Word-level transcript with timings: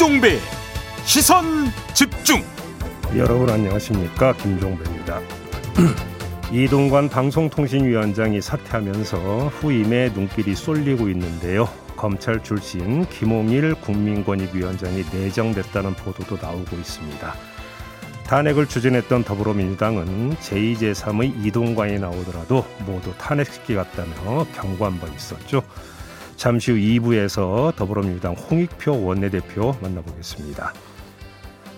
김종배 0.00 0.38
시선 1.04 1.44
집중 1.92 2.42
여러분 3.14 3.50
안녕하십니까 3.50 4.32
김종배입니다. 4.32 5.20
이동관 6.50 7.10
방송통신위원장이 7.10 8.40
사퇴하면서 8.40 9.48
후임의 9.48 10.12
눈길이 10.14 10.54
쏠리고 10.54 11.10
있는데요. 11.10 11.68
검찰 11.98 12.42
출신 12.42 13.04
김홍일 13.10 13.74
국민권익위원장이 13.74 15.04
내정됐다는 15.12 15.92
보도도 15.92 16.38
나오고 16.40 16.76
있습니다. 16.76 17.34
탄핵을 18.24 18.68
추진했던 18.68 19.24
더불어민주당은 19.24 20.36
제2, 20.36 20.76
제3의 20.78 21.44
이동관이 21.44 21.98
나오더라도 21.98 22.64
모두 22.86 23.12
탄핵시키 23.18 23.74
갔다며 23.74 24.46
경고 24.54 24.86
한번 24.86 25.12
있었죠. 25.12 25.62
잠시 26.40 26.72
후 26.72 26.78
2부에서 26.78 27.76
더불어민주당 27.76 28.32
홍익표 28.32 29.04
원내대표 29.04 29.76
만나보겠습니다. 29.82 30.72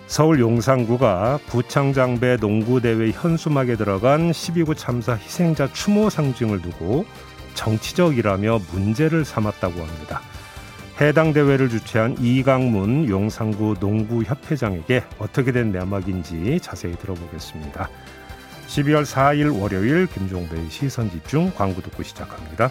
서울 0.07 0.39
용산구가 0.39 1.41
부창장배 1.49 2.37
농구대회 2.41 3.11
현수막에 3.11 3.75
들어간 3.75 4.31
12구 4.31 4.77
참사 4.77 5.15
희생자 5.15 5.67
추모 5.73 6.11
상징을 6.11 6.63
두고 6.63 7.05
정치적이라며 7.55 8.61
문제를 8.71 9.25
삼았다고 9.25 9.81
합니다. 9.81 10.21
해당 11.01 11.33
대회를 11.33 11.69
주최한 11.69 12.17
이강문 12.21 13.09
용산구 13.09 13.79
농구협회장에게 13.81 15.03
어떻게 15.19 15.51
된 15.51 15.73
내막인지 15.73 16.61
자세히 16.63 16.95
들어보겠습니다. 16.95 17.91
12월 18.69 19.05
4일 19.05 19.61
월요일 19.61 20.07
김종배의 20.07 20.71
시선 20.71 21.11
집중 21.11 21.51
광고 21.53 21.83
듣고 21.83 22.05
시작합니다. 22.05 22.71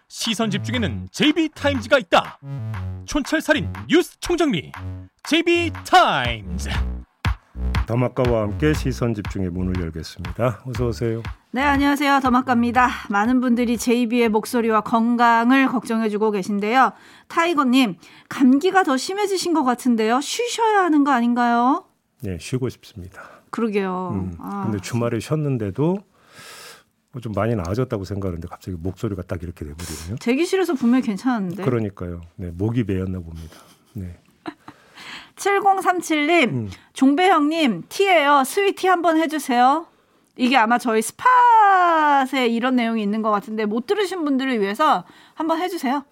시선 0.13 0.51
집중에는 0.51 1.07
JB타임즈가 1.13 1.97
있다 1.99 2.37
촌철살인 3.05 3.71
뉴스 3.87 4.19
총정리 4.19 4.73
JB타임즈 5.23 6.69
더마카와 7.87 8.41
함께 8.41 8.73
시선 8.73 9.13
집중의 9.13 9.49
문을 9.51 9.81
열겠습니다. 9.81 10.63
어서 10.65 10.87
오세요. 10.87 11.23
네, 11.51 11.61
안녕하세요. 11.61 12.19
더마카입니다. 12.19 12.89
많은 13.09 13.39
분들이 13.39 13.77
JB의 13.77 14.29
목소리와 14.29 14.81
건강을 14.81 15.67
걱정해주고 15.67 16.31
계신데요. 16.31 16.91
타이거님, 17.27 17.97
감기가 18.29 18.83
더 18.83 18.97
심해지신 18.97 19.53
것 19.53 19.63
같은데요. 19.63 20.21
쉬셔야 20.21 20.83
하는 20.83 21.03
거 21.03 21.11
아닌가요? 21.11 21.85
네, 22.21 22.37
쉬고 22.39 22.69
싶습니다. 22.69 23.21
그러게요. 23.49 24.11
음, 24.13 24.33
아. 24.39 24.63
근데 24.63 24.79
주말에 24.79 25.19
쉬었는데도 25.19 25.83
뭐 25.83 26.03
좀 27.19 27.33
많이 27.33 27.55
나아졌다고 27.55 28.05
생각하는데 28.05 28.47
갑자기 28.47 28.77
목소리가 28.79 29.23
딱 29.23 29.43
이렇게 29.43 29.65
돼버리네요. 29.65 30.15
대기실에서 30.21 30.75
분명히 30.75 31.03
괜찮은데. 31.03 31.63
그러니까요. 31.63 32.21
네, 32.37 32.51
목이 32.51 32.85
메였나 32.85 33.19
봅니다. 33.19 33.57
네. 33.93 34.17
7037님, 35.35 36.49
음. 36.49 36.69
종배형님, 36.93 37.83
티예요. 37.89 38.43
스위티 38.45 38.87
한번 38.87 39.17
해주세요. 39.17 39.87
이게 40.37 40.55
아마 40.55 40.77
저희 40.77 41.01
스팟에 41.01 42.47
이런 42.47 42.77
내용이 42.77 43.03
있는 43.03 43.21
것 43.21 43.29
같은데 43.31 43.65
못 43.65 43.85
들으신 43.87 44.23
분들을 44.23 44.61
위해서 44.61 45.03
한번 45.33 45.59
해주세요. 45.59 46.05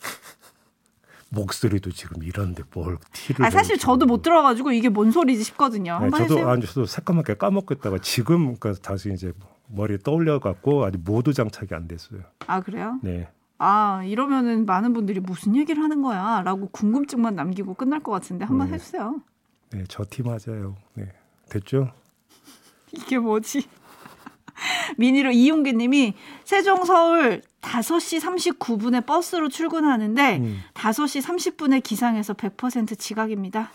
목소리도 1.28 1.90
지금 1.90 2.22
이런데 2.22 2.62
뭘 2.72 2.96
티를 3.12 3.44
아 3.44 3.50
사실 3.50 3.76
저도 3.76 4.06
못. 4.06 4.22
들어가지고 4.22 4.72
이게 4.72 4.88
뭔 4.88 5.10
소리지 5.10 5.42
싶거든요. 5.44 5.98
네, 6.00 6.08
저도 6.10 6.22
해주세요. 6.22 6.48
아니 6.48 6.64
저도 6.64 6.86
새까맣게 6.86 7.34
까먹고 7.34 7.74
있다가 7.74 7.98
지금 7.98 8.56
그러니까 8.56 8.80
다시 8.80 9.12
이제 9.12 9.32
머리에 9.68 9.98
떠올려 9.98 10.38
갖고 10.38 10.84
아직 10.84 11.00
모두 11.04 11.32
장착이 11.32 11.68
안 11.72 11.88
됐어요. 11.88 12.20
아 12.46 12.60
그래요? 12.60 12.98
네. 13.02 13.28
아 13.58 14.02
이러면은 14.04 14.66
많은 14.66 14.92
분들이 14.92 15.20
무슨 15.20 15.56
얘기를 15.56 15.82
하는 15.82 16.02
거야라고 16.02 16.68
궁금증만 16.70 17.34
남기고 17.34 17.74
끝날 17.74 18.00
것 18.00 18.12
같은데 18.12 18.44
한번 18.44 18.68
네. 18.68 18.74
해주세요. 18.74 19.20
네, 19.70 19.84
저티 19.88 20.22
맞아요. 20.22 20.76
네. 20.94 21.08
됐죠? 21.48 21.90
이게 22.92 23.18
뭐지? 23.18 23.66
미니로 24.98 25.32
이용기님이 25.32 26.14
세종 26.44 26.84
서울 26.84 27.42
5시 27.60 28.20
39분에 28.20 29.04
버스로 29.04 29.48
출근하는데 29.48 30.36
음. 30.38 30.60
5시 30.74 31.22
30분에 31.22 31.82
기상해서 31.82 32.34
100% 32.34 32.98
지각입니다. 32.98 33.70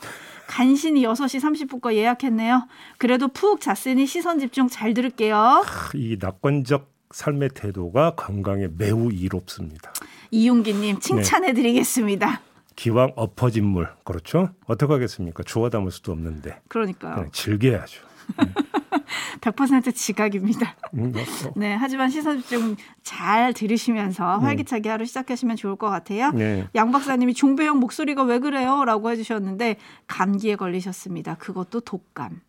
간신히 0.49 1.03
6시 1.03 1.39
30분 1.39 1.79
거 1.79 1.93
예약했네요. 1.93 2.67
그래도 2.97 3.27
푹 3.27 3.61
잤으니 3.61 4.07
시선 4.07 4.39
집중 4.39 4.67
잘 4.67 4.95
들을게요. 4.95 5.63
이 5.93 6.17
낙관적 6.19 6.89
삶의 7.11 7.49
태도가 7.53 8.15
건강에 8.15 8.67
매우 8.75 9.11
이롭습니다. 9.11 9.93
이용기님 10.31 10.99
칭찬해 10.99 11.53
드리겠습니다. 11.53 12.41
기왕 12.75 13.13
엎어진 13.15 13.63
물 13.65 13.89
그렇죠? 14.03 14.49
어떻게 14.65 14.91
하겠습니까? 14.91 15.43
주워 15.43 15.69
담을 15.69 15.91
수도 15.91 16.11
없는데 16.13 16.59
그러니까요. 16.67 17.29
즐겨야죠. 17.31 18.01
100% 19.41 19.93
지각입니다. 19.95 20.75
음, 20.93 21.13
어, 21.15 21.19
어. 21.19 21.53
네, 21.57 21.73
하지만 21.73 22.09
시선 22.09 22.39
집중 22.39 22.75
잘 23.03 23.53
들으시면서 23.53 24.37
활기차게 24.39 24.89
하루 24.89 25.05
시작하시면 25.05 25.55
좋을 25.55 25.75
것 25.75 25.89
같아요. 25.89 26.31
네. 26.31 26.67
양 26.75 26.91
박사님이 26.91 27.33
종배형 27.33 27.79
목소리가 27.79 28.23
왜 28.23 28.39
그래요? 28.39 28.85
라고 28.85 29.09
해주셨는데 29.09 29.77
감기에 30.07 30.55
걸리셨습니다. 30.55 31.35
그것도 31.35 31.81
독감. 31.81 32.41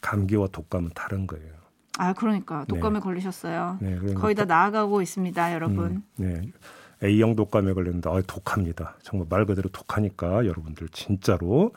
감기와 0.00 0.48
독감은 0.48 0.90
다른 0.94 1.26
거예요. 1.26 1.60
아, 1.98 2.12
그러니까 2.14 2.64
독감에 2.66 2.94
네. 2.94 3.00
걸리셨어요. 3.00 3.78
네, 3.80 3.96
그러니까 3.96 4.20
거의 4.20 4.34
다 4.34 4.44
나아가고 4.44 5.02
있습니다, 5.02 5.52
여러분. 5.52 5.86
음, 5.86 6.02
네. 6.16 6.52
A형 7.02 7.34
독감에 7.34 7.72
걸렸는데 7.72 8.10
아, 8.10 8.20
독합니다. 8.26 8.96
정말 9.02 9.26
말 9.28 9.46
그대로 9.46 9.68
독하니까 9.70 10.46
여러분들 10.46 10.88
진짜로 10.90 11.74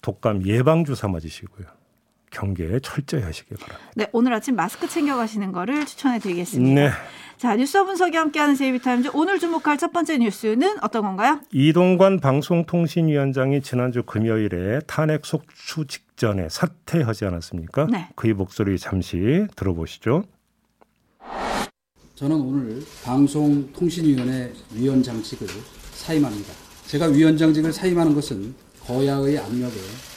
독감 0.00 0.46
예방 0.46 0.84
주사 0.84 1.08
맞으시고요. 1.08 1.66
경계 2.32 2.80
철저히 2.80 3.22
하시길 3.22 3.56
바랍니다. 3.58 3.90
네, 3.94 4.08
오늘 4.12 4.32
아침 4.32 4.56
마스크 4.56 4.88
챙겨 4.88 5.16
가시는 5.16 5.52
거를 5.52 5.86
추천해 5.86 6.18
드리겠습니다. 6.18 6.80
네. 6.80 6.90
자, 7.36 7.56
뉴스 7.56 7.84
분석이 7.84 8.16
함께하는 8.16 8.54
제이비타임즈 8.54 9.10
오늘 9.14 9.38
주목할 9.38 9.76
첫 9.76 9.92
번째 9.92 10.18
뉴스는 10.18 10.78
어떤 10.80 11.02
건가요? 11.02 11.40
이동관 11.52 12.20
방송통신위원장이 12.20 13.62
지난주 13.62 14.02
금요일에 14.04 14.80
탄핵 14.86 15.26
속추 15.26 15.86
직전에 15.86 16.48
사퇴하지 16.48 17.24
않았습니까? 17.24 17.86
네. 17.90 18.08
그의 18.14 18.34
목소리 18.34 18.78
잠시 18.78 19.46
들어보시죠. 19.56 20.24
저는 22.14 22.36
오늘 22.36 22.80
방송통신위원회 23.04 24.52
위원장직을 24.74 25.48
사임합니다. 25.94 26.52
제가 26.86 27.06
위원장직을 27.06 27.72
사임하는 27.72 28.14
것은 28.14 28.54
거야의 28.84 29.38
압력에 29.38 29.74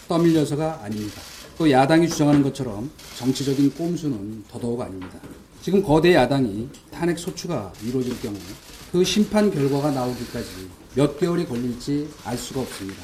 떠밀려서가 0.08 0.82
아닙니다. 0.84 1.22
또 1.58 1.72
야당이 1.72 2.10
주장하는 2.10 2.44
것처럼 2.44 2.90
정치적인 3.18 3.72
꼼수는 3.76 4.44
더더욱 4.50 4.82
아닙니다. 4.82 5.20
지금 5.62 5.82
거대 5.82 6.14
야당이 6.14 6.70
탄핵 6.92 7.18
소추가 7.18 7.72
이루어질 7.84 8.20
경우 8.22 8.36
그 8.92 9.04
심판 9.04 9.50
결과가 9.50 9.92
나오기까지 9.92 10.50
몇 10.96 11.18
개월이 11.20 11.46
걸릴지 11.46 12.10
알 12.26 12.38
수가 12.38 12.62
없습니다. 12.62 13.02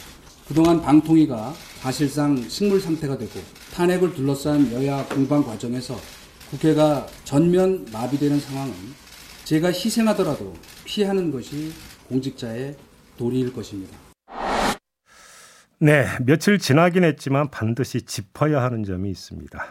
그동안 0.47 0.81
방통위가 0.81 1.53
사실상 1.79 2.37
식물 2.49 2.81
상태가 2.81 3.17
되고 3.17 3.39
탄핵을 3.73 4.13
둘러싼 4.13 4.71
여야 4.73 5.05
공방 5.07 5.43
과정에서 5.43 5.97
국회가 6.49 7.07
전면 7.23 7.87
마비되는 7.91 8.39
상황은 8.39 8.73
제가 9.45 9.69
희생하더라도 9.69 10.53
피하는 10.83 11.31
것이 11.31 11.71
공직자의 12.09 12.75
도리일 13.17 13.53
것입니다. 13.53 14.10
네, 15.83 16.05
며칠 16.21 16.59
지나긴 16.59 17.03
했지만 17.03 17.49
반드시 17.49 18.03
짚어야 18.03 18.61
하는 18.61 18.83
점이 18.83 19.09
있습니다. 19.09 19.65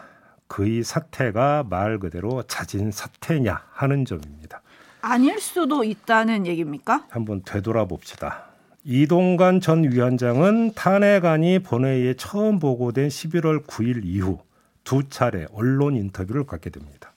그의 0.48 0.82
사태가 0.82 1.66
말 1.70 2.00
그대로 2.00 2.42
자진 2.48 2.90
사퇴냐 2.90 3.62
하는 3.70 4.04
점입니다. 4.04 4.60
아닐 5.02 5.38
수도 5.38 5.84
있다는 5.84 6.48
얘기입니까? 6.48 7.06
한번 7.10 7.42
되돌아봅시다. 7.44 8.46
이동관 8.82 9.60
전 9.60 9.84
위원장은 9.84 10.72
탄핵안이 10.74 11.60
본회의에 11.60 12.14
처음 12.14 12.58
보고된 12.58 13.06
11월 13.06 13.64
9일 13.64 14.04
이후 14.04 14.40
두 14.82 15.08
차례 15.08 15.46
언론 15.52 15.94
인터뷰를 15.94 16.44
갖게 16.44 16.70
됩니다. 16.70 17.12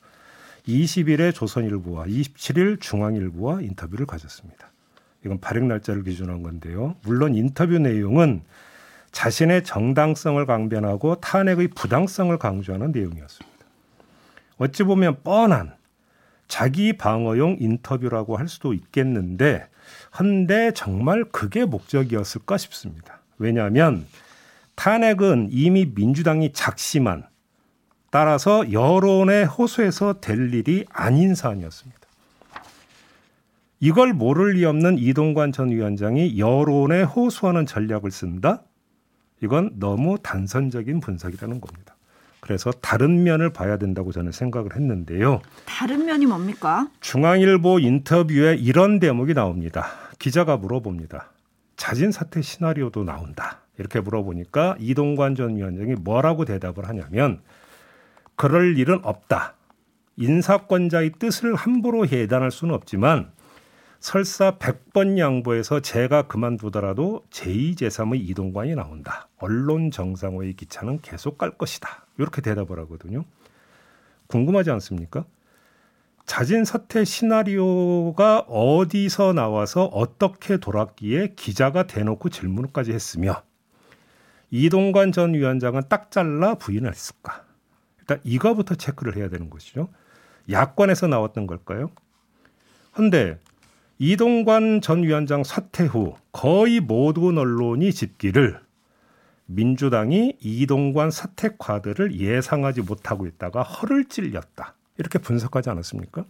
20일에 0.67 1.33
조선일보와 1.33 2.05
27일 2.05 2.79
중앙일보와 2.79 3.61
인터뷰를 3.61 4.05
가졌습니다. 4.05 4.69
이건 5.25 5.39
발행 5.39 5.67
날짜를 5.67 6.03
기준한 6.03 6.43
건데요. 6.43 6.95
물론 7.01 7.33
인터뷰 7.33 7.79
내용은 7.79 8.43
자신의 9.13 9.63
정당성을 9.63 10.45
강변하고 10.45 11.15
탄핵의 11.21 11.69
부당성을 11.69 12.37
강조하는 12.37 12.91
내용이었습니다. 12.91 13.65
어찌 14.57 14.83
보면 14.83 15.23
뻔한 15.23 15.75
자기 16.47 16.97
방어용 16.97 17.57
인터뷰라고 17.59 18.37
할 18.37 18.47
수도 18.49 18.73
있겠는데 18.73 19.67
한데 20.09 20.71
정말 20.73 21.23
그게 21.25 21.63
목적이었을까 21.63 22.57
싶습니다. 22.57 23.21
왜냐하면 23.37 24.05
탄핵은 24.75 25.49
이미 25.51 25.85
민주당이 25.93 26.51
작심한 26.53 27.25
따라서 28.09 28.71
여론의 28.71 29.45
호소에서 29.45 30.21
될 30.21 30.53
일이 30.53 30.85
아닌 30.89 31.35
사안이었습니다. 31.35 32.01
이걸 33.79 34.13
모를 34.13 34.53
리 34.53 34.65
없는 34.65 34.97
이동관 34.97 35.51
전 35.51 35.69
위원장이 35.69 36.39
여론에 36.39 37.03
호소하는 37.03 37.65
전략을 37.65 38.11
쓴다? 38.11 38.63
이건 39.43 39.71
너무 39.77 40.17
단선적인 40.23 41.01
분석이라는 41.01 41.59
겁니다. 41.59 41.95
그래서 42.39 42.71
다른 42.71 43.23
면을 43.23 43.51
봐야 43.51 43.77
된다고 43.77 44.11
저는 44.11 44.31
생각을 44.31 44.75
했는데요. 44.75 45.41
다른 45.65 46.05
면이 46.05 46.25
뭡니까? 46.25 46.87
중앙일보 47.01 47.79
인터뷰에 47.79 48.55
이런 48.55 48.99
대목이 48.99 49.33
나옵니다. 49.33 49.87
기자가 50.19 50.57
물어봅니다. 50.57 51.29
자진 51.75 52.11
사퇴 52.11 52.41
시나리오도 52.41 53.03
나온다. 53.03 53.59
이렇게 53.77 53.99
물어보니까 53.99 54.77
이동관 54.79 55.35
전 55.35 55.57
위원장이 55.57 55.95
뭐라고 55.95 56.45
대답을 56.45 56.87
하냐면 56.87 57.41
그럴 58.35 58.77
일은 58.77 58.99
없다. 59.03 59.55
인사권자의 60.15 61.13
뜻을 61.19 61.55
함부로 61.55 62.05
해단할 62.05 62.51
수는 62.51 62.73
없지만 62.73 63.31
설사 64.03 64.57
100번 64.57 65.17
양보해서 65.17 65.79
제가 65.79 66.23
그만두더라도 66.23 67.23
제2 67.29 67.75
제3의 67.75 68.19
이동관이 68.29 68.75
나온다. 68.75 69.29
언론 69.37 69.91
정상화의 69.91 70.55
기차는 70.55 70.99
계속 71.01 71.37
갈 71.37 71.57
것이다. 71.57 72.05
이렇게 72.17 72.41
대답을 72.41 72.77
하거든요. 72.79 73.23
궁금하지 74.27 74.71
않습니까? 74.71 75.23
자진 76.25 76.65
사퇴 76.65 77.05
시나리오가 77.05 78.39
어디서 78.39 79.31
나와서 79.31 79.85
어떻게 79.85 80.57
돌았기에 80.57 81.35
기자가 81.37 81.87
대놓고 81.87 82.27
질문까지 82.27 82.91
했으며 82.91 83.41
이동관 84.51 85.13
전 85.13 85.33
위원장은 85.33 85.83
딱 85.87 86.11
잘라 86.11 86.55
부인을 86.55 86.91
했을까? 86.91 87.45
일단 88.01 88.19
이거부터 88.25 88.75
체크를 88.75 89.15
해야 89.15 89.29
되는 89.29 89.49
것이죠. 89.49 89.87
야권에서 90.51 91.07
나왔던 91.07 91.47
걸까요? 91.47 91.89
근데 92.91 93.39
이동관 93.99 94.81
전 94.81 95.03
위원장 95.03 95.43
사퇴 95.43 95.85
후 95.85 96.15
거의 96.31 96.79
모든 96.79 97.37
언론이 97.37 97.93
집기를 97.93 98.59
민주당이 99.45 100.37
이동관 100.41 101.11
사퇴 101.11 101.55
과들을 101.57 102.19
예상하지 102.19 102.81
못하고 102.81 103.27
있다가 103.27 103.61
허를 103.61 104.05
찔렸다. 104.05 104.75
이렇게 104.97 105.19
분석하지 105.19 105.69
않았습니까? 105.69 106.25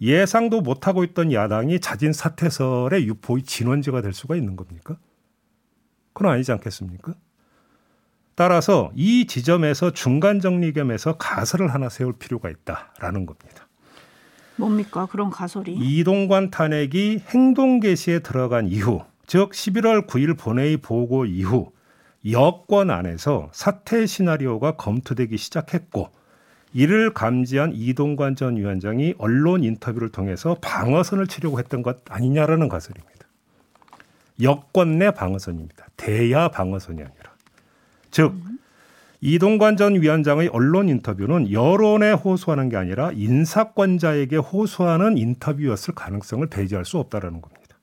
예상도 0.00 0.60
못하고 0.60 1.04
있던 1.04 1.32
야당이 1.32 1.80
자진 1.80 2.12
사퇴설의 2.12 3.06
유포의 3.06 3.44
진원지가 3.44 4.02
될 4.02 4.12
수가 4.12 4.36
있는 4.36 4.56
겁니까? 4.56 4.98
그건 6.12 6.32
아니지 6.32 6.52
않겠습니까? 6.52 7.14
따라서 8.34 8.92
이 8.94 9.26
지점에서 9.26 9.92
중간 9.92 10.40
정리 10.40 10.72
겸해서 10.72 11.16
가설을 11.16 11.72
하나 11.72 11.88
세울 11.88 12.12
필요가 12.18 12.50
있다라는 12.50 13.24
겁니다. 13.24 13.65
뭡니까 14.56 15.06
그런 15.06 15.30
가설이? 15.30 15.74
이동관 15.74 16.50
탄핵이 16.50 17.20
행동 17.28 17.80
개시에 17.80 18.20
들어간 18.20 18.66
이후, 18.66 19.02
즉 19.26 19.50
11월 19.50 20.06
9일 20.06 20.38
본회의 20.38 20.76
보고 20.76 21.24
이후 21.24 21.72
여권 22.30 22.90
안에서 22.90 23.50
사퇴 23.52 24.06
시나리오가 24.06 24.72
검토되기 24.72 25.36
시작했고 25.36 26.10
이를 26.72 27.14
감지한 27.14 27.72
이동관 27.74 28.36
전 28.36 28.56
위원장이 28.56 29.14
언론 29.18 29.62
인터뷰를 29.62 30.10
통해서 30.10 30.56
방어선을 30.60 31.26
치려고 31.26 31.58
했던 31.58 31.82
것 31.82 31.98
아니냐라는 32.08 32.68
가설입니다. 32.68 33.16
여권 34.42 34.98
내 34.98 35.10
방어선입니다. 35.10 35.86
대야 35.96 36.48
방어선이 36.48 37.00
아니라. 37.00 37.32
즉 38.10 38.34
이동관 39.20 39.76
전 39.76 40.00
위원장의 40.00 40.48
언론 40.48 40.88
인터뷰는 40.88 41.50
여론에 41.52 42.12
호소하는 42.12 42.68
게 42.68 42.76
아니라 42.76 43.12
인사권자에게 43.12 44.36
호소하는 44.36 45.16
인터뷰였을 45.18 45.94
가능성을 45.94 46.46
배제할 46.48 46.84
수 46.84 46.98
없다라는 46.98 47.40
겁니다. 47.40 47.76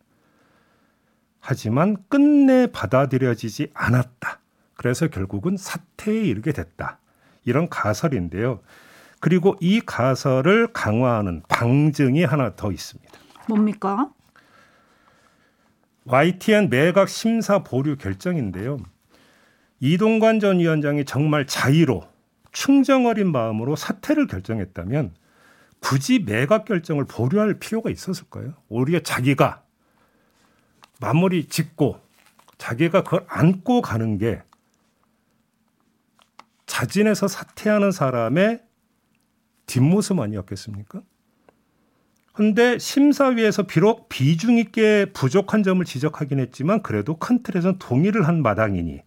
하지만 1.39 1.97
끝내 2.07 2.67
받아들여지지 2.67 3.71
않았다. 3.73 4.39
그래서 4.75 5.07
결국은 5.07 5.57
사퇴에 5.57 6.21
이르게 6.21 6.53
됐다. 6.53 6.99
이런 7.45 7.67
가설인데요. 7.67 8.61
그리고 9.19 9.55
이 9.59 9.81
가설을 9.81 10.73
강화하는 10.73 11.41
방증이 11.47 12.23
하나 12.23 12.55
더 12.55 12.71
있습니다. 12.71 13.11
뭡니까? 13.47 14.09
YTN 16.05 16.69
매각 16.69 17.09
심사 17.09 17.59
보류 17.59 17.97
결정인데요. 17.97 18.77
이동관 19.83 20.39
전 20.39 20.59
위원장이 20.59 21.03
정말 21.03 21.45
자의로 21.45 22.07
충정 22.53 23.05
어린 23.05 23.33
마음으로 23.33 23.75
사퇴를 23.75 24.27
결정했다면 24.27 25.13
굳이 25.81 26.19
매각 26.19 26.63
결정을 26.63 27.03
보류할 27.03 27.59
필요가 27.59 27.89
있었을까요? 27.89 28.53
오히려 28.69 29.01
자기가 29.01 29.61
마무리 31.01 31.49
짓고 31.49 31.99
자기가 32.57 33.03
그걸 33.03 33.25
안고 33.27 33.81
가는 33.81 34.17
게 34.17 34.41
자진해서 36.65 37.27
사퇴하는 37.27 37.91
사람의 37.91 38.61
뒷모습 39.65 40.17
아니었겠습니까? 40.17 41.01
근데 42.31 42.79
심사위에서 42.79 43.63
비록 43.63 44.07
비중 44.07 44.57
있게 44.59 45.07
부족한 45.11 45.61
점을 45.63 45.83
지적하긴 45.83 46.39
했지만 46.39 46.81
그래도 46.83 47.17
큰 47.17 47.43
틀에서는 47.43 47.79
동의를 47.79 48.29
한 48.29 48.41
마당이니 48.41 49.01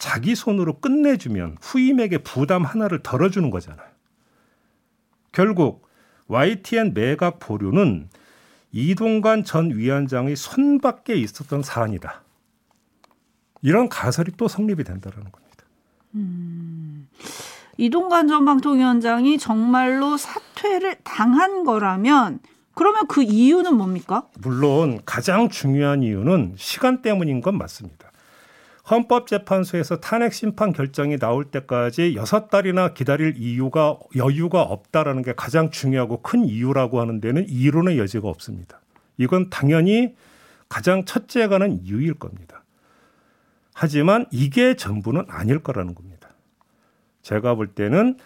자기 0.00 0.34
손으로 0.34 0.80
끝내주면 0.80 1.58
후임에게 1.60 2.18
부담 2.18 2.64
하나를 2.64 3.02
덜어주는 3.02 3.48
거잖아요. 3.50 3.86
결국 5.30 5.86
YTN 6.26 6.94
매각 6.94 7.38
보류는 7.38 8.08
이동관 8.72 9.44
전 9.44 9.70
위원장의 9.70 10.36
손밖에 10.36 11.14
있었던 11.16 11.62
사안이다. 11.62 12.22
이런 13.60 13.90
가설이 13.90 14.32
또 14.38 14.48
성립이 14.48 14.84
된다는 14.84 15.18
겁니다. 15.30 15.64
음, 16.14 17.08
이동관 17.76 18.26
전 18.26 18.46
방통위원장이 18.46 19.36
정말로 19.36 20.16
사퇴를 20.16 20.96
당한 21.04 21.62
거라면 21.64 22.40
그러면 22.74 23.06
그 23.06 23.22
이유는 23.22 23.76
뭡니까? 23.76 24.26
물론 24.38 25.02
가장 25.04 25.50
중요한 25.50 26.02
이유는 26.02 26.54
시간 26.56 27.02
때문인 27.02 27.42
건 27.42 27.58
맞습니다. 27.58 28.09
헌법재판소에서 28.88 30.00
탄핵 30.00 30.32
심판 30.32 30.72
결정이 30.72 31.18
나올 31.18 31.44
때까지 31.44 32.14
여섯 32.14 32.48
달이나 32.48 32.94
기다릴 32.94 33.34
이유가 33.36 33.98
여유가 34.16 34.62
없다라는 34.62 35.22
게 35.22 35.34
가장 35.34 35.70
중요하고 35.70 36.22
큰 36.22 36.44
이유라고 36.44 37.00
하는 37.00 37.20
데는 37.20 37.48
이론의 37.48 37.98
여지가 37.98 38.28
없습니다. 38.28 38.80
이건 39.18 39.50
당연히 39.50 40.14
가장 40.68 41.04
첫째 41.04 41.46
가는 41.48 41.80
이유일 41.84 42.14
겁니다. 42.14 42.64
하지만 43.74 44.26
이게 44.30 44.76
전부는 44.76 45.24
아닐 45.28 45.58
거라는 45.62 45.94
겁니다. 45.94 46.30
제가 47.22 47.54
볼 47.54 47.68
때는 47.68 48.16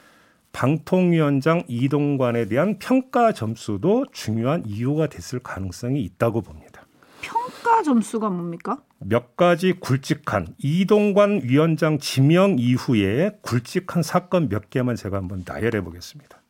방통위원장 0.53 1.65
이동관에 1.67 2.47
대한 2.47 2.79
평가 2.79 3.33
점수도 3.33 4.07
중요한 4.13 4.65
이유가 4.67 5.09
됐을 5.09 5.41
가능성이 5.41 6.03
있다고 6.03 6.43
봅니다. 6.43 6.87
평가 7.21 7.83
점수가 7.83 8.31
뭡니까? 8.31 8.81
몇 9.07 9.37
가지 9.37 9.73
굵직한 9.73 10.55
이동관 10.59 11.43
위원장 11.45 11.99
지명 11.99 12.57
이후에 12.59 13.33
굵직한 13.43 14.03
사건 14.03 14.49
몇 14.49 14.71
개만 14.71 14.97
제가 14.97 15.19
한번 15.19 15.45
나열해 15.47 15.83
보겠습니다. 15.83 16.41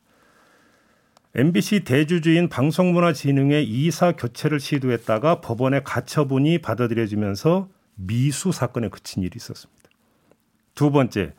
MBC 1.34 1.80
대주주인 1.80 2.48
방송문화진흥회 2.48 3.62
이사 3.62 4.12
교체를 4.12 4.60
시도했다가 4.60 5.40
법원에 5.40 5.82
가처분이 5.82 6.58
받아들여지면서 6.58 7.68
미수 7.96 8.52
사건에 8.52 8.88
그친 8.88 9.24
일이 9.24 9.32
있었습니다. 9.34 9.82
두 10.76 10.92
번째, 10.92 11.32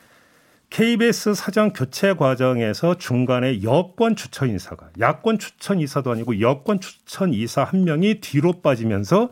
KBS 0.69 1.33
사장 1.35 1.71
교체 1.71 2.13
과정에서 2.13 2.97
중간에 2.97 3.63
여권 3.63 4.17
추천 4.17 4.49
인사가 4.49 4.89
야권 4.99 5.39
추천 5.39 5.79
이사도 5.79 6.11
아니고 6.11 6.41
여권 6.41 6.81
추천 6.81 7.33
이사 7.33 7.63
한 7.63 7.85
명이 7.85 8.19
뒤로 8.19 8.61
빠지면서 8.61 9.29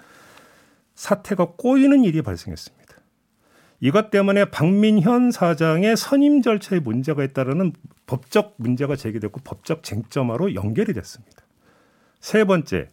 사태가 0.95 1.53
꼬이는 1.57 2.03
일이 2.03 2.21
발생했습니다. 2.21 2.83
이것 3.79 4.11
때문에 4.11 4.45
박민현 4.45 5.31
사장의 5.31 5.97
선임 5.97 6.41
절차에 6.41 6.79
문제가 6.79 7.23
있다는 7.23 7.73
법적 8.05 8.55
문제가 8.57 8.95
제기됐고 8.95 9.41
법적 9.43 9.83
쟁점화로 9.83 10.55
연결이 10.55 10.93
됐습니다. 10.93 11.43
세 12.19 12.45
번째, 12.45 12.87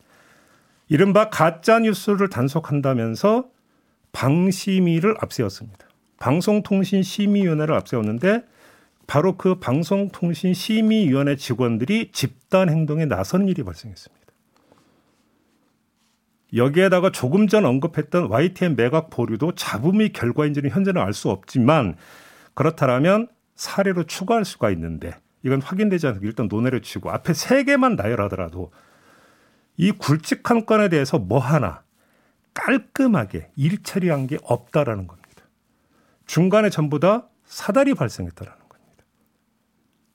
이른바 0.88 1.30
가짜 1.30 1.78
뉴스를 1.78 2.28
단속한다면서 2.28 3.48
방심위를 4.12 5.14
앞세웠습니다. 5.20 5.86
방송통신심의위원회를 6.18 7.74
앞세웠는데 7.76 8.42
바로 9.06 9.36
그 9.36 9.60
방송통신심의위원회 9.60 11.36
직원들이 11.36 12.10
집단 12.12 12.68
행동에 12.68 13.06
나선 13.06 13.48
일이 13.48 13.62
발생했습니다. 13.62 14.19
여기에다가 16.54 17.10
조금 17.10 17.46
전 17.46 17.64
언급했던 17.64 18.30
YTN 18.30 18.76
매각 18.76 19.10
보류도 19.10 19.54
잡음이 19.54 20.10
결과인지는 20.10 20.70
현재는 20.70 21.00
알 21.00 21.12
수 21.12 21.30
없지만 21.30 21.96
그렇다면 22.54 23.28
사례로 23.54 24.04
추가할 24.04 24.44
수가 24.44 24.70
있는데 24.70 25.14
이건 25.42 25.62
확인되지 25.62 26.06
않고 26.06 26.24
일단 26.24 26.48
논외를 26.48 26.82
치고 26.82 27.10
앞에 27.10 27.34
세 27.34 27.64
개만 27.64 27.96
나열하더라도 27.96 28.72
이 29.76 29.92
굵직한 29.92 30.66
건에 30.66 30.88
대해서 30.88 31.18
뭐 31.18 31.38
하나 31.38 31.82
깔끔하게 32.54 33.50
일 33.56 33.82
처리한 33.82 34.26
게 34.26 34.38
없다라는 34.42 35.06
겁니다. 35.06 35.44
중간에 36.26 36.68
전부 36.70 37.00
다 37.00 37.28
사달이 37.44 37.94
발생했다라는 37.94 38.58
겁니다. 38.68 39.04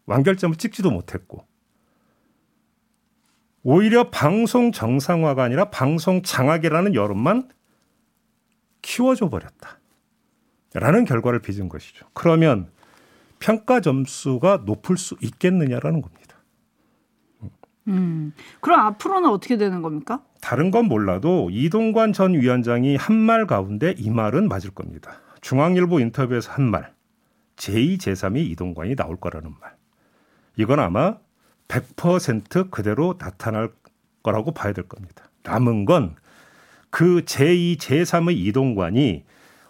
완결점을 0.06 0.56
찍지도 0.58 0.92
못했고 0.92 1.46
오히려 3.70 4.12
방송 4.12 4.72
정상화가 4.72 5.44
아니라 5.44 5.72
방송 5.72 6.22
장악이라는 6.22 6.94
여론만 6.94 7.50
키워줘 8.84 9.30
버렸다. 9.30 9.80
라는 10.76 11.04
결과를 11.04 11.40
빚은 11.42 11.68
것이죠. 11.68 12.06
그러면 12.14 12.70
평가 13.40 13.80
점수가 13.82 14.64
높을 14.68 14.98
수 14.98 15.16
있겠느냐라는 15.20 16.04
겁니다. 16.04 16.36
음. 17.88 18.34
그럼 18.62 18.82
앞으로는 18.82 19.30
어떻게 19.32 19.58
되는 19.58 19.82
겁니까? 19.82 20.24
다른 20.42 20.70
건 20.70 20.86
몰라도 20.86 21.50
이동관 21.52 22.14
전 22.14 22.34
위원장이 22.36 22.96
한 22.98 23.16
말 23.16 23.48
가운데 23.48 23.96
이 23.98 24.12
말은 24.12 24.48
맞을 24.48 24.70
겁니다. 24.70 25.14
중앙일보 25.42 26.00
인터뷰에서 26.02 26.52
한 26.52 26.70
말, 26.70 26.94
제2, 27.56 27.98
제3이 27.98 28.48
이동관이 28.52 28.96
나올 28.96 29.16
거라는 29.16 29.52
말. 29.60 29.76
이건 30.56 30.80
아마 30.80 31.18
100% 31.68 32.72
그대로 32.72 33.16
나타날 33.20 33.72
거라고 34.24 34.54
봐야 34.54 34.74
될 34.74 34.88
겁니다. 34.88 35.30
남은 35.44 35.86
건 35.86 36.16
그 36.96 37.24
제2, 37.26 37.78
제3의 37.78 38.38
이동관이 38.38 39.26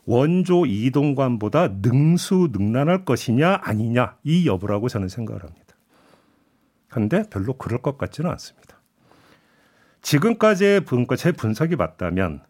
원조 0.06 0.68
이동관보다 0.68 1.70
능수능란할 1.82 3.04
것이냐 3.04 3.62
아니냐 3.64 4.18
이 4.24 4.46
여부라고 4.46 4.90
저는 4.90 5.10
생각을 5.10 5.44
합니다. 5.44 5.76
그런데 6.88 7.24
별로 7.32 7.54
그럴 7.54 7.82
것 7.82 7.98
같지는 7.98 8.30
않습니다. 8.30 8.80
지금까지의 10.04 10.82
분과 10.82 11.16
제 11.16 11.32
분석이 11.32 11.78
맞다면 11.78 12.44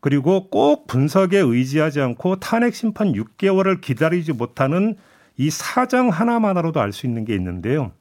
그리고 0.00 0.50
꼭 0.50 0.86
분석에 0.86 1.38
의지하지 1.38 2.02
않고 2.02 2.40
탄핵 2.40 2.74
심판 2.74 3.12
6개월을 3.12 3.80
기다리지 3.80 4.34
못하는 4.34 4.98
이 5.38 5.48
사정 5.48 6.10
하나만으로도 6.10 6.78
알 6.78 6.92
수 6.92 7.06
있는 7.06 7.24
게 7.24 7.34
있는데요. 7.34 7.92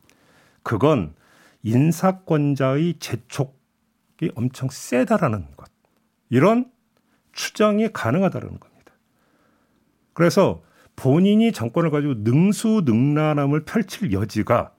그건 0.64 1.16
인사권자의 1.64 3.00
재촉이 3.00 4.32
엄청 4.36 4.70
세다라는 4.70 5.56
것. 5.56 5.70
이런 6.30 6.72
추정이 7.32 7.92
가능하다는 7.92 8.60
겁니다. 8.60 8.94
그래서 10.14 10.64
본인이 10.96 11.52
정권을 11.52 11.92
가지고 11.92 12.16
능수능란함을 12.18 13.64
펼칠 13.64 14.12
여지가 14.12 14.74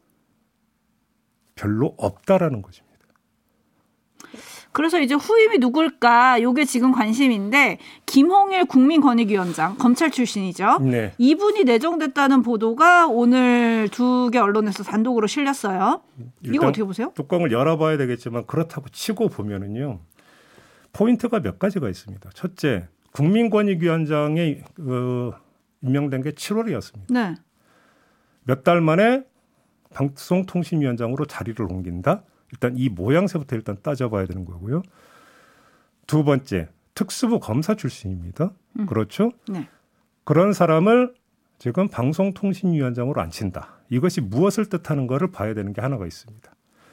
별로 1.55 1.95
없다라는 1.97 2.63
것입니다. 2.63 2.90
그래서 4.73 5.00
이제 5.00 5.15
후임이 5.15 5.59
누굴까? 5.59 6.43
요게 6.43 6.65
지금 6.65 6.93
관심인데 6.93 7.79
김홍일 8.07 8.67
국민권익위원장 8.67 9.77
검찰 9.77 10.11
출신이죠. 10.11 10.79
네. 10.81 11.12
이분이 11.19 11.65
내정됐다는 11.65 12.43
보도가 12.43 13.09
오늘 13.09 13.89
두 13.91 14.31
개 14.31 14.39
언론에서 14.39 14.85
단독으로 14.85 15.27
실렸어요. 15.27 16.03
이거 16.45 16.69
어떻게 16.69 16.85
보세요? 16.85 17.12
뚜껑을 17.17 17.50
열어봐야 17.50 17.97
되겠지만 17.97 18.47
그렇다고 18.47 18.89
치고 18.91 19.29
보면은요 19.29 19.99
포인트가 20.93 21.41
몇 21.41 21.59
가지가 21.59 21.89
있습니다. 21.89 22.31
첫째, 22.35 22.89
국민권익위원장에 23.12 24.62
그 24.75 25.33
임명된 25.83 26.23
게 26.23 26.31
7월이었습니다. 26.31 27.12
네. 27.12 27.35
몇 28.45 28.62
달 28.62 28.81
만에 28.81 29.25
방송통신위원장으로 29.95 31.25
자리를 31.27 31.61
옮긴다. 31.65 32.23
일단 32.52 32.76
이 32.76 32.88
모양새부터 32.88 33.57
일단 33.57 33.76
따져봐야 33.83 34.26
되는 34.26 34.45
거고요. 34.45 34.83
두 36.07 36.25
번째, 36.25 36.69
특수부 36.95 37.40
검사 37.40 37.75
출신입니다. 37.75 38.52
음. 38.78 38.87
그렇죠? 38.87 39.30
네. 39.49 39.69
그런 40.25 40.52
사람을 40.52 41.14
지금 41.59 41.88
방송통신위원장으로 41.88 43.21
앉힌다. 43.21 43.80
이것이 43.90 44.21
무엇을 44.21 44.66
뜻하는 44.66 45.07
거를 45.07 45.30
봐야 45.30 45.54
되는 45.54 45.73
게 45.73 45.80
하나가 45.80 46.07
있습니다. 46.07 46.50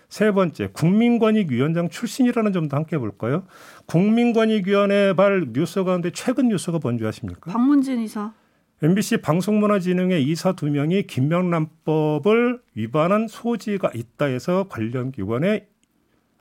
세 0.09 0.31
번째, 0.31 0.69
국민권익위원장 0.71 1.89
출신이라는 1.89 2.53
점도 2.53 2.77
함께 2.77 2.97
볼까요? 2.97 3.43
국민권익위원회 3.87 5.13
발 5.13 5.47
뉴스 5.51 5.83
가운데 5.83 6.11
최근 6.11 6.47
뉴스가 6.47 6.79
뭔지 6.81 7.05
아십니까? 7.05 7.51
박문진 7.51 7.99
이사. 8.01 8.33
MBC 8.81 9.17
방송문화진흥회 9.21 10.19
이사 10.21 10.53
두 10.53 10.67
명이 10.69 11.07
김명란법을 11.07 12.61
위반한 12.75 13.27
소지가 13.27 13.89
있다 13.95 14.25
해서 14.25 14.67
관련 14.69 15.11
기관에 15.11 15.67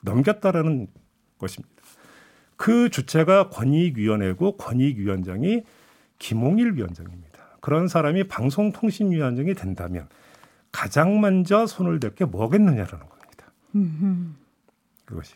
넘겼다라는 0.03 0.89
것입니다. 1.39 1.75
그 2.57 2.91
주체가 2.91 3.49
권익위원회고 3.49 4.59
권익위원장이 4.59 5.63
김홍일 6.19 6.75
위원장입니다. 6.75 7.59
그런 7.61 7.89
사람이 7.89 8.25
방송통신위원장이 8.25 9.55
된다면 9.55 10.07
가장 10.73 11.21
먼저 11.21 11.67
손을 11.67 12.01
댈 12.01 12.15
게 12.15 12.27
뭐겠느냐라는 12.27 13.07
겁니다. 13.07 13.47
그것이. 15.07 15.35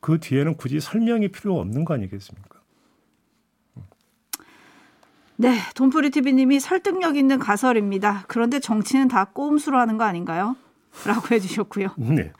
그 0.00 0.20
뒤에는 0.20 0.54
굳이 0.56 0.78
설명이 0.78 1.28
필요 1.28 1.58
없는 1.58 1.84
거 1.84 1.94
아니겠습니까? 1.94 2.55
네, 5.38 5.58
돈프리 5.74 6.10
TV님이 6.10 6.60
설득력 6.60 7.16
있는 7.16 7.38
가설입니다. 7.38 8.24
그런데 8.26 8.58
정치는 8.58 9.08
다 9.08 9.24
꼼수로 9.24 9.78
하는 9.78 9.98
거 9.98 10.04
아닌가요? 10.04 10.56
라고 11.04 11.34
해주셨고요. 11.34 11.88
네. 11.98 12.32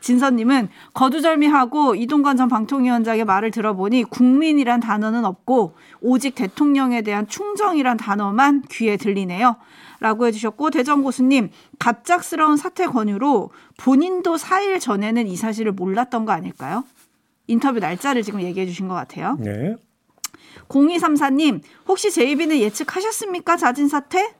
진선님은 0.00 0.68
거두절미하고 0.92 1.94
이동관 1.94 2.36
전 2.36 2.48
방통위원장의 2.48 3.24
말을 3.24 3.50
들어보니 3.52 4.04
국민이란 4.04 4.80
단어는 4.80 5.24
없고 5.24 5.74
오직 6.00 6.34
대통령에 6.34 7.02
대한 7.02 7.26
충정이란 7.26 7.96
단어만 7.96 8.62
귀에 8.70 8.96
들리네요. 8.96 9.56
라고 10.00 10.26
해주셨고 10.26 10.70
대전 10.70 11.02
고수님 11.02 11.50
갑작스러운 11.78 12.56
사퇴 12.56 12.86
권유로 12.86 13.50
본인도 13.78 14.36
4일 14.36 14.80
전에는 14.80 15.28
이 15.28 15.36
사실을 15.36 15.72
몰랐던 15.72 16.24
거 16.24 16.32
아닐까요? 16.32 16.84
인터뷰 17.46 17.78
날짜를 17.78 18.22
지금 18.22 18.42
얘기해 18.42 18.66
주신 18.66 18.88
것 18.88 18.94
같아요. 18.94 19.36
네. 19.38 19.76
0234님 20.68 21.62
혹시 21.88 22.10
제이비는 22.10 22.58
예측하셨습니까? 22.58 23.56
자진 23.56 23.88
사퇴? 23.88 24.34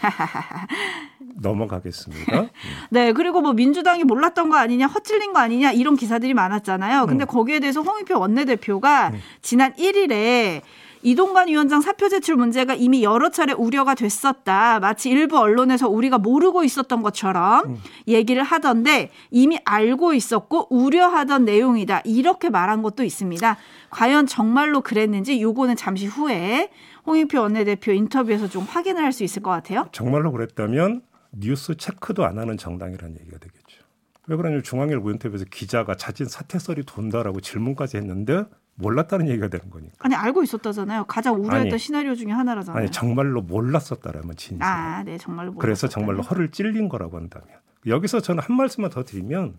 넘어가겠습니다. 1.40 2.46
네, 2.90 3.12
그리고 3.12 3.40
뭐 3.40 3.52
민주당이 3.52 4.04
몰랐던 4.04 4.50
거 4.50 4.56
아니냐, 4.56 4.86
헛질린 4.86 5.32
거 5.32 5.40
아니냐 5.40 5.72
이런 5.72 5.96
기사들이 5.96 6.34
많았잖아요. 6.34 7.02
음. 7.02 7.06
근데 7.06 7.24
거기에 7.24 7.60
대해서 7.60 7.80
홍익표 7.82 8.18
원내대표가 8.18 9.12
지난 9.42 9.72
1일에 9.74 10.62
이동관 11.04 11.48
위원장 11.48 11.82
사표 11.82 12.08
제출 12.08 12.34
문제가 12.36 12.74
이미 12.74 13.04
여러 13.04 13.28
차례 13.28 13.52
우려가 13.52 13.94
됐었다. 13.94 14.80
마치 14.80 15.10
일부 15.10 15.38
언론에서 15.38 15.86
우리가 15.88 16.16
모르고 16.16 16.64
있었던 16.64 17.02
것처럼 17.02 17.66
음. 17.66 17.76
얘기를 18.08 18.42
하던데 18.42 19.10
이미 19.30 19.58
알고 19.66 20.14
있었고 20.14 20.74
우려하던 20.74 21.44
내용이다. 21.44 22.00
이렇게 22.06 22.48
말한 22.48 22.80
것도 22.82 23.04
있습니다. 23.04 23.56
과연 23.90 24.26
정말로 24.26 24.80
그랬는지 24.80 25.42
요거는 25.42 25.76
잠시 25.76 26.06
후에 26.06 26.70
홍익표 27.06 27.38
원내대표 27.38 27.92
인터뷰에서 27.92 28.48
좀 28.48 28.64
확인을 28.64 29.02
할 29.04 29.12
수 29.12 29.22
있을 29.22 29.42
것 29.42 29.50
같아요. 29.50 29.86
정말로 29.92 30.32
그랬다면 30.32 31.02
뉴스 31.30 31.76
체크도 31.76 32.24
안 32.24 32.38
하는 32.38 32.56
정당이라는 32.56 33.16
얘기가 33.20 33.38
되겠죠. 33.38 33.84
왜 34.26 34.36
그러냐면 34.36 34.62
중앙일보 34.64 35.10
인터뷰에서 35.10 35.44
기자가 35.50 35.94
자진 35.96 36.26
사퇴설이 36.26 36.84
돈다라고 36.84 37.40
질문까지 37.40 37.98
했는데 37.98 38.44
몰랐다는 38.76 39.28
얘기가 39.28 39.48
되는 39.48 39.70
거니까. 39.70 39.94
아니 40.00 40.14
알고 40.14 40.42
있었다잖아요. 40.42 41.04
가장 41.04 41.34
우려했던 41.34 41.72
아니, 41.72 41.78
시나리오 41.78 42.14
중에 42.14 42.32
하나라잖아요. 42.32 42.80
아니 42.82 42.90
정말로 42.90 43.40
몰랐었다라면 43.42 44.36
진실. 44.36 44.62
아, 44.62 45.02
네, 45.04 45.16
정말로 45.18 45.52
몰랐었다면. 45.52 45.60
그래서 45.60 45.88
정말로 45.88 46.22
허를 46.22 46.50
찔린 46.50 46.88
거라고 46.88 47.16
한다면 47.16 47.48
여기서 47.86 48.20
저는 48.20 48.42
한 48.42 48.56
말씀만 48.56 48.90
더 48.90 49.04
드리면 49.04 49.58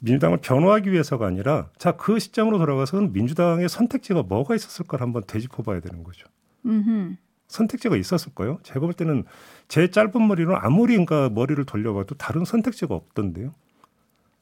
민주당을 0.00 0.38
변호하기 0.38 0.90
위해서가 0.92 1.26
아니라 1.26 1.68
자 1.76 1.92
그 1.92 2.18
시점으로 2.18 2.58
돌아가서는 2.58 3.12
민주당의 3.12 3.68
선택지가 3.68 4.22
뭐가 4.22 4.54
있었을까를 4.54 5.04
한번 5.04 5.22
되짚어봐야 5.26 5.80
되는 5.80 6.04
거죠. 6.04 6.26
음흠. 6.64 7.16
선택지가 7.48 7.96
있었을까요? 7.96 8.60
제가 8.62 8.80
볼 8.80 8.92
때는 8.92 9.24
제 9.66 9.90
짧은 9.90 10.26
머리로 10.28 10.56
아무리 10.56 10.92
그러니까 10.92 11.28
머리를 11.30 11.62
돌려봐도 11.64 12.14
다른 12.14 12.44
선택지가 12.44 12.94
없던데요. 12.94 13.52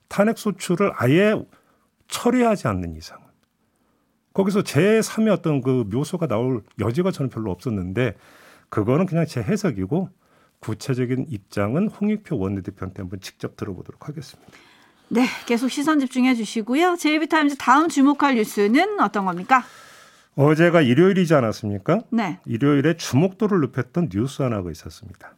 탄핵 0.08 0.36
소추를 0.38 0.92
아예 0.94 1.34
철회하지 2.08 2.68
않는 2.68 2.94
이상은 2.96 3.24
거기서 4.38 4.62
제 4.62 5.00
3의 5.00 5.32
어떤 5.32 5.60
그 5.60 5.84
묘소가 5.90 6.28
나올 6.28 6.62
여지가 6.78 7.10
저는 7.10 7.28
별로 7.28 7.50
없었는데 7.50 8.14
그거는 8.68 9.06
그냥 9.06 9.26
제 9.26 9.42
해석이고 9.42 10.10
구체적인 10.60 11.26
입장은 11.28 11.88
홍익표 11.88 12.38
원내대표한테 12.38 13.02
한번 13.02 13.20
직접 13.20 13.56
들어보도록 13.56 14.08
하겠습니다. 14.08 14.52
네, 15.08 15.24
계속 15.46 15.68
시선 15.70 15.98
집중해 15.98 16.36
주시고요. 16.36 16.96
제이비타임즈 16.96 17.56
다음 17.56 17.88
주목할 17.88 18.36
뉴스는 18.36 19.00
어떤 19.00 19.24
겁니까? 19.24 19.64
어제가 20.36 20.82
일요일이지 20.82 21.34
않았습니까? 21.34 22.02
네. 22.10 22.38
일요일에 22.46 22.96
주목도를 22.96 23.58
높였던 23.58 24.08
뉴스 24.08 24.42
하나가 24.42 24.70
있었습니다. 24.70 25.34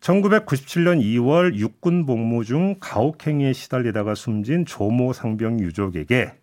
1997년 0.00 1.02
2월 1.02 1.56
육군 1.56 2.06
복무 2.06 2.44
중 2.46 2.76
가혹행위에 2.80 3.52
시달리다가 3.52 4.14
숨진 4.14 4.64
조모 4.64 5.12
상병 5.12 5.60
유족에게 5.60 6.41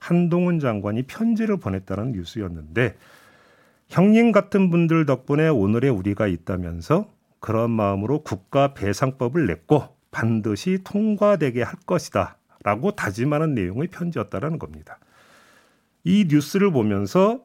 한동훈 0.00 0.58
장관이 0.58 1.04
편지를 1.04 1.58
보냈다는 1.58 2.12
뉴스였는데 2.12 2.96
형님 3.88 4.32
같은 4.32 4.70
분들 4.70 5.06
덕분에 5.06 5.48
오늘의 5.48 5.90
우리가 5.90 6.26
있다면서 6.26 7.08
그런 7.38 7.70
마음으로 7.70 8.22
국가 8.22 8.74
배상법을 8.74 9.46
냈고 9.46 9.96
반드시 10.10 10.78
통과되게 10.82 11.62
할 11.62 11.74
것이다. 11.86 12.36
라고 12.62 12.90
다짐하는 12.90 13.54
내용의 13.54 13.88
편지였다라는 13.88 14.58
겁니다. 14.58 14.98
이 16.04 16.26
뉴스를 16.28 16.70
보면서 16.70 17.42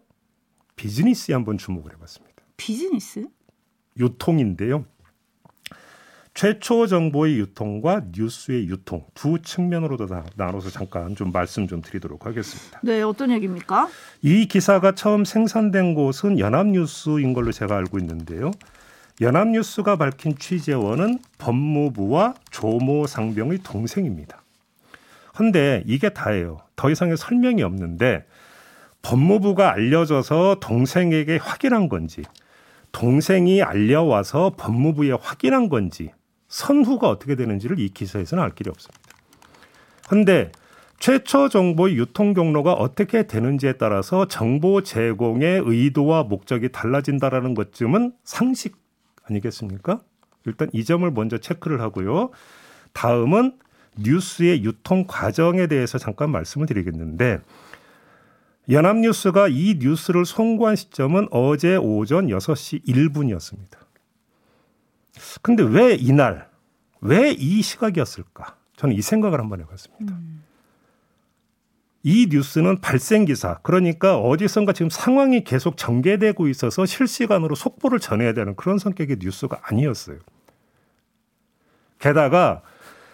비즈니스에 0.75 1.33
한번 1.33 1.57
주목을 1.57 1.93
해봤습니다. 1.93 2.43
비즈니스? 2.57 3.27
유통인데요. 3.97 4.85
최초 6.35 6.85
정보의 6.85 7.39
유통과 7.39 8.01
뉴스의 8.11 8.67
유통 8.67 9.05
두 9.13 9.41
측면으로 9.41 9.95
다 10.05 10.25
나눠서 10.35 10.69
잠깐 10.69 11.15
좀 11.15 11.31
말씀 11.31 11.65
좀 11.65 11.81
드리도록 11.81 12.25
하겠습니다. 12.25 12.77
네, 12.83 13.01
어떤 13.01 13.31
얘기입니까? 13.31 13.87
이 14.21 14.45
기사가 14.45 14.95
처음 14.95 15.23
생산된 15.23 15.93
곳은 15.93 16.37
연합뉴스인 16.37 17.33
걸로 17.33 17.53
제가 17.53 17.77
알고 17.77 17.99
있는데요. 17.99 18.51
연합뉴스가 19.21 19.95
밝힌 19.95 20.37
취재원은 20.37 21.19
법무부와 21.37 22.33
조모 22.51 23.07
상병의 23.07 23.59
동생입니다. 23.63 24.43
근데 25.33 25.83
이게 25.85 26.09
다예요. 26.09 26.57
더 26.75 26.89
이상의 26.89 27.15
설명이 27.15 27.63
없는데 27.63 28.25
법무부가 29.03 29.71
알려줘서 29.71 30.57
동생에게 30.59 31.37
확인한 31.37 31.87
건지 31.87 32.23
동생이 32.91 33.61
알려와서 33.61 34.55
법무부에 34.57 35.11
확인한 35.11 35.69
건지 35.69 36.11
선후가 36.55 37.09
어떻게 37.09 37.35
되는지를 37.35 37.81
이 37.81 37.89
기사에서는 37.89 38.41
알 38.41 38.55
길이 38.55 38.69
없습니다. 38.69 39.01
그런데 40.07 40.53
최초 40.99 41.49
정보의 41.49 41.97
유통 41.97 42.33
경로가 42.33 42.71
어떻게 42.71 43.27
되는지에 43.27 43.73
따라서 43.73 44.25
정보 44.29 44.81
제공의 44.81 45.63
의도와 45.65 46.23
목적이 46.23 46.71
달라진다라는 46.71 47.55
것쯤은 47.55 48.13
상식 48.23 48.77
아니겠습니까? 49.25 49.99
일단 50.45 50.69
이 50.71 50.85
점을 50.85 51.09
먼저 51.11 51.39
체크를 51.39 51.81
하고요. 51.81 52.29
다음은 52.93 53.57
뉴스의 53.97 54.63
유통 54.63 55.03
과정에 55.05 55.67
대해서 55.67 55.97
잠깐 55.97 56.29
말씀을 56.29 56.67
드리겠는데 56.67 57.41
연합뉴스가 58.69 59.49
이 59.49 59.77
뉴스를 59.79 60.23
송고한 60.23 60.77
시점은 60.77 61.27
어제 61.31 61.75
오전 61.75 62.27
6시 62.27 62.85
1분이었습니다. 62.85 63.84
근데 65.41 65.63
왜 65.63 65.95
이날, 65.95 66.49
왜 67.01 67.31
이 67.33 67.61
시각이었을까? 67.61 68.55
저는 68.75 68.95
이 68.95 69.01
생각을 69.01 69.39
한번 69.39 69.61
해봤습니다. 69.61 70.13
음. 70.15 70.43
이 72.03 72.27
뉴스는 72.29 72.81
발생 72.81 73.25
기사, 73.25 73.57
그러니까 73.63 74.17
어디선가 74.19 74.73
지금 74.73 74.91
상황이 74.91 75.43
계속 75.43 75.75
전개되고 75.75 76.47
있어서 76.49 76.85
실시간으로 76.85 77.55
속보를 77.55 77.99
전해야 77.99 78.33
되는 78.33 78.55
그런 78.55 78.77
성격의 78.77 79.17
뉴스가 79.19 79.59
아니었어요. 79.63 80.19
게다가 81.97 82.61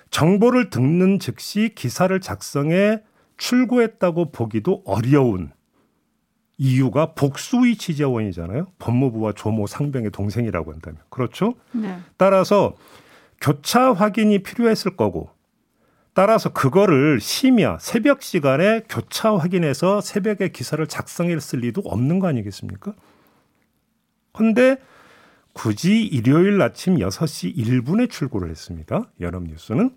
정보를 0.10 0.70
듣는 0.70 1.20
즉시 1.20 1.72
기사를 1.74 2.20
작성해 2.20 3.02
출고했다고 3.38 4.32
보기도 4.32 4.82
어려운 4.86 5.52
이유가 6.64 7.14
복수의 7.14 7.76
취재원이잖아요. 7.76 8.68
법무부와 8.78 9.34
조모 9.34 9.66
상병의 9.66 10.12
동생이라고 10.12 10.72
한다면. 10.72 11.02
그렇죠? 11.10 11.56
네. 11.72 11.98
따라서 12.18 12.76
교차 13.42 13.94
확인이 13.94 14.44
필요했을 14.44 14.96
거고 14.96 15.32
따라서 16.14 16.54
그거를 16.54 17.20
심야 17.20 17.80
새벽 17.80 18.22
시간에 18.22 18.82
교차 18.88 19.38
확인해서 19.38 20.02
새벽에 20.02 20.50
기사를 20.50 20.86
작성했을 20.86 21.62
리도 21.62 21.82
없는 21.84 22.20
거 22.20 22.28
아니겠습니까? 22.28 22.94
근데 24.32 24.78
굳이 25.54 26.04
일요일 26.04 26.62
아침 26.62 26.98
6시 26.98 27.58
1분에 27.58 28.08
출고를 28.08 28.52
했습니다. 28.52 29.10
연합뉴스는. 29.20 29.90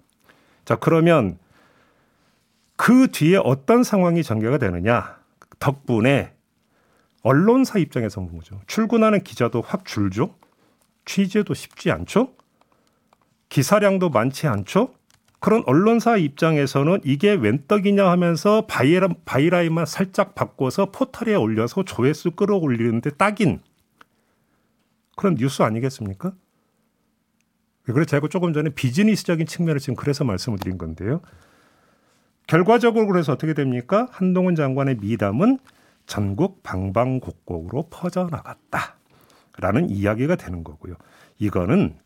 자, 0.64 0.76
그러면 0.76 1.36
그 2.76 3.08
뒤에 3.08 3.36
어떤 3.36 3.84
상황이 3.84 4.22
전개가 4.22 4.56
되느냐? 4.56 5.18
덕분에 5.58 6.33
언론사 7.24 7.78
입장에서 7.78 8.20
본 8.20 8.38
거죠. 8.38 8.60
출근하는 8.66 9.24
기자도 9.24 9.62
확 9.62 9.84
줄죠. 9.86 10.36
취재도 11.06 11.54
쉽지 11.54 11.90
않죠. 11.90 12.34
기사량도 13.48 14.10
많지 14.10 14.46
않죠. 14.46 14.94
그런 15.40 15.62
언론사 15.66 16.16
입장에서는 16.16 17.00
이게 17.02 17.32
웬 17.32 17.64
떡이냐 17.66 18.08
하면서 18.08 18.66
byli, 18.66 19.08
byline만 19.24 19.86
살짝 19.86 20.34
바꿔서 20.34 20.90
포털에 20.90 21.34
올려서 21.34 21.84
조회수 21.84 22.32
끌어올리는데 22.32 23.10
딱인 23.10 23.60
그런 25.16 25.34
뉴스 25.34 25.62
아니겠습니까? 25.62 26.32
그래서 27.84 28.04
제가 28.04 28.28
조금 28.28 28.52
전에 28.52 28.70
비즈니스적인 28.70 29.46
측면을 29.46 29.80
지금 29.80 29.96
그래서 29.96 30.24
말씀을 30.24 30.58
드린 30.58 30.78
건데요. 30.78 31.20
결과적으로 32.46 33.06
그래서 33.06 33.32
어떻게 33.32 33.54
됩니까? 33.54 34.08
한동훈 34.10 34.54
장관의 34.54 34.96
미담은 34.96 35.58
전국 36.06 36.62
방방곡곡으로 36.62 37.88
퍼져나갔다. 37.90 38.96
라는 39.58 39.88
이야기가 39.88 40.36
되는 40.36 40.64
거고요. 40.64 40.96
이거는 41.38 41.96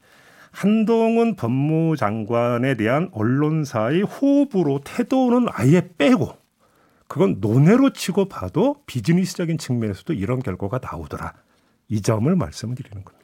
한동훈 0.50 1.36
법무장관에 1.36 2.76
대한 2.76 3.08
언론사의 3.12 4.02
호흡으로 4.02 4.80
태도는 4.84 5.46
아예 5.52 5.88
빼고 5.96 6.36
그건 7.06 7.38
논외로 7.40 7.92
치고 7.92 8.26
봐도 8.26 8.82
비즈니스적인 8.86 9.58
측면에서도 9.58 10.12
이런 10.12 10.40
결과가 10.40 10.78
나오더라. 10.82 11.32
이 11.88 12.02
점을 12.02 12.34
말씀을 12.34 12.74
드리는 12.74 13.02
겁니다. 13.02 13.18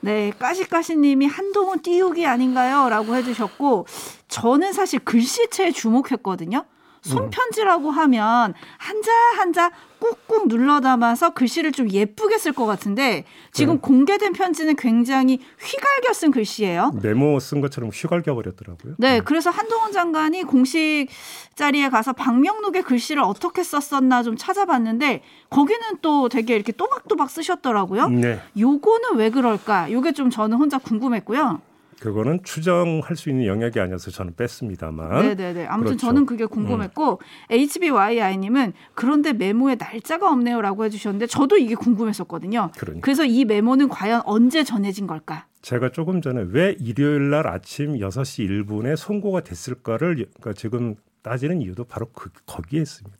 네, 0.00 0.30
까시까시님이 0.30 1.26
한동훈 1.26 1.82
띄우기 1.82 2.24
아닌가요? 2.24 2.88
라고 2.88 3.14
해주셨고, 3.16 3.86
저는 4.28 4.72
사실 4.72 5.00
글씨체에 5.00 5.72
주목했거든요. 5.72 6.64
손편지라고 7.02 7.90
하면 7.90 8.54
한자 8.78 9.12
한자 9.38 9.70
꾹꾹 10.00 10.48
눌러 10.48 10.80
담아서 10.80 11.30
글씨를 11.30 11.72
좀 11.72 11.90
예쁘게 11.90 12.38
쓸 12.38 12.52
것 12.52 12.66
같은데 12.66 13.24
지금 13.52 13.74
네. 13.74 13.80
공개된 13.80 14.32
편지는 14.32 14.74
굉장히 14.76 15.40
휘갈겨 15.60 16.12
쓴 16.14 16.30
글씨예요. 16.30 16.92
메모 17.02 17.38
쓴 17.38 17.60
것처럼 17.60 17.90
휘갈겨 17.90 18.34
버렸더라고요. 18.34 18.94
네, 18.98 19.18
음. 19.18 19.24
그래서 19.24 19.50
한동훈 19.50 19.92
장관이 19.92 20.44
공식 20.44 21.06
자리에 21.54 21.90
가서 21.90 22.12
박명록의 22.14 22.82
글씨를 22.82 23.22
어떻게 23.22 23.62
썼었나 23.62 24.22
좀 24.22 24.36
찾아봤는데 24.36 25.22
거기는 25.50 25.80
또 26.00 26.28
되게 26.28 26.54
이렇게 26.54 26.72
또박또박 26.72 27.30
쓰셨더라고요. 27.30 28.08
네. 28.08 28.40
요거는 28.58 29.16
왜 29.16 29.30
그럴까? 29.30 29.92
요게 29.92 30.12
좀 30.12 30.30
저는 30.30 30.56
혼자 30.56 30.78
궁금했고요. 30.78 31.60
그거는 32.00 32.40
추정할 32.42 33.14
수 33.14 33.28
있는 33.28 33.46
영역이 33.46 33.78
아니어서 33.78 34.10
저는 34.10 34.34
뺐습니다만. 34.34 35.22
네네네. 35.22 35.66
아무튼 35.66 35.90
그렇죠. 35.90 36.06
저는 36.06 36.26
그게 36.26 36.46
궁금했고 36.46 37.12
음. 37.12 37.18
HBYI님은 37.50 38.72
그런데 38.94 39.32
메모에 39.34 39.76
날짜가 39.76 40.30
없네요라고 40.32 40.84
해주셨는데 40.86 41.26
저도 41.26 41.58
이게 41.58 41.74
궁금했었거든요. 41.74 42.70
그러니까. 42.78 43.04
그래서 43.04 43.24
이 43.24 43.44
메모는 43.44 43.88
과연 43.88 44.22
언제 44.24 44.64
전해진 44.64 45.06
걸까? 45.06 45.46
제가 45.60 45.90
조금 45.90 46.22
전에 46.22 46.46
왜 46.48 46.74
일요일 46.80 47.28
날 47.30 47.46
아침 47.46 47.98
6시 47.98 48.48
1분에 48.48 48.96
선고가 48.96 49.42
됐을까를 49.42 50.14
그러니까 50.14 50.54
지금 50.54 50.96
따지는 51.22 51.60
이유도 51.60 51.84
바로 51.84 52.06
그, 52.14 52.30
거기에 52.46 52.80
있습니다. 52.80 53.18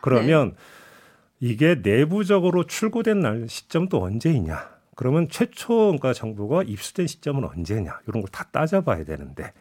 그러면 0.00 0.52
네. 0.52 0.56
이게 1.48 1.74
내부적으로 1.82 2.64
출고된 2.64 3.20
날 3.20 3.46
시점도 3.46 4.02
언제이냐? 4.02 4.70
그러면 4.94 5.28
최초 5.30 5.74
그러니까 5.74 6.12
정부가 6.12 6.62
입수된 6.62 7.06
시점은 7.06 7.44
언제냐 7.44 8.00
이런 8.06 8.22
걸 8.22 8.30
다 8.30 8.44
따져봐야 8.50 9.04
되는데 9.04 9.52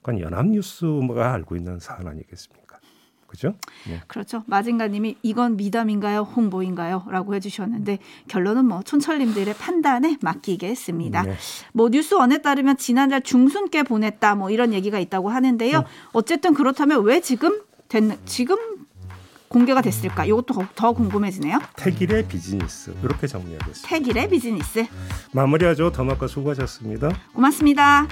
그건 0.00 0.20
연합뉴스가 0.20 1.32
알고 1.32 1.56
있는 1.56 1.78
사안 1.78 2.06
아니겠습니까? 2.08 2.78
그죠? 3.26 3.54
네. 3.88 4.00
그렇죠. 4.08 4.42
마징가님이 4.46 5.16
이건 5.22 5.56
미담인가요, 5.56 6.20
홍보인가요?라고 6.20 7.34
해주셨는데 7.34 7.98
결론은 8.28 8.66
뭐 8.66 8.82
촌철님들의 8.82 9.54
판단에 9.54 10.18
맡기겠습니다. 10.20 11.22
네. 11.22 11.34
뭐 11.72 11.88
뉴스 11.88 12.14
원에 12.14 12.42
따르면 12.42 12.76
지난달 12.76 13.22
중순께 13.22 13.84
보냈다 13.84 14.34
뭐 14.34 14.50
이런 14.50 14.74
얘기가 14.74 14.98
있다고 14.98 15.30
하는데요. 15.30 15.78
음. 15.78 15.84
어쨌든 16.12 16.52
그렇다면 16.52 17.02
왜 17.04 17.20
지금 17.20 17.62
됐 17.88 18.02
지금 18.26 18.56
공개가 19.52 19.82
됐을까? 19.82 20.24
이것도 20.24 20.54
더- 20.54 20.66
더 20.74 20.92
궁금해지네요. 20.92 21.60
태길의 21.76 22.26
비즈니스 22.26 22.94
이렇게 23.04 23.26
정리하겠습니다. 23.26 23.86
태길의 23.88 24.28
비즈니스. 24.30 24.86
마무리하죠. 25.32 25.92
더마카 25.92 26.26
수고하셨습니다. 26.26 27.10
고맙습니다. 27.34 28.08